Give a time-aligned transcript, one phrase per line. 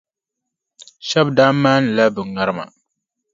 [1.07, 2.63] Shɛba daa maanila bɛ ŋarima.